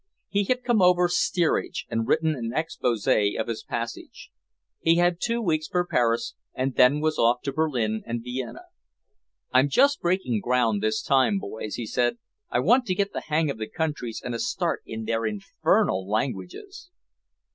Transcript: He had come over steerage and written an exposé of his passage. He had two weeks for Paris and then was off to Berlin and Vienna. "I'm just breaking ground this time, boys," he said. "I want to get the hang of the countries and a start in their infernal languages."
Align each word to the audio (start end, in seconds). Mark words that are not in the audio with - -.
He 0.29 0.45
had 0.45 0.63
come 0.63 0.81
over 0.81 1.07
steerage 1.07 1.85
and 1.87 2.07
written 2.07 2.33
an 2.33 2.51
exposé 2.55 3.39
of 3.39 3.47
his 3.47 3.61
passage. 3.63 4.31
He 4.79 4.95
had 4.95 5.19
two 5.21 5.43
weeks 5.43 5.67
for 5.67 5.85
Paris 5.85 6.33
and 6.55 6.73
then 6.73 7.01
was 7.01 7.19
off 7.19 7.43
to 7.43 7.53
Berlin 7.53 8.01
and 8.07 8.23
Vienna. 8.23 8.63
"I'm 9.51 9.69
just 9.69 10.01
breaking 10.01 10.39
ground 10.39 10.81
this 10.81 11.03
time, 11.03 11.37
boys," 11.37 11.75
he 11.75 11.85
said. 11.85 12.17
"I 12.49 12.61
want 12.61 12.87
to 12.87 12.95
get 12.95 13.13
the 13.13 13.21
hang 13.21 13.51
of 13.51 13.59
the 13.59 13.67
countries 13.69 14.23
and 14.25 14.33
a 14.33 14.39
start 14.39 14.81
in 14.87 15.05
their 15.05 15.23
infernal 15.23 16.09
languages." 16.09 16.89